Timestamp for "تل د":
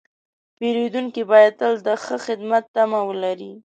1.59-1.89